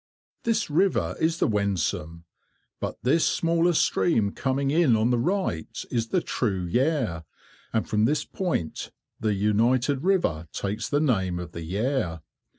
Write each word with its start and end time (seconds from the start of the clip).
"This 0.45 0.67
river 0.67 1.15
is 1.19 1.37
the 1.37 1.47
Wensum, 1.47 2.23
but 2.79 2.97
this 3.03 3.23
smaller 3.23 3.73
stream 3.73 4.31
coming 4.31 4.71
in 4.71 4.95
on 4.95 5.11
the 5.11 5.19
right 5.19 5.67
is 5.91 6.07
the 6.07 6.21
true 6.21 6.65
Yare, 6.65 7.23
and 7.71 7.87
from 7.87 8.05
this 8.05 8.25
point 8.25 8.89
the 9.19 9.35
united 9.35 10.03
river 10.03 10.47
takes 10.53 10.89
the 10.89 10.99
name 11.01 11.37
of 11.37 11.51
the 11.51 11.61
Yare. 11.61 12.21